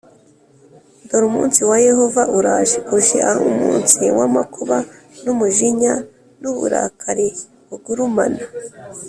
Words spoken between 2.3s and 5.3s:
uraje uje ari umunsi w amakuba n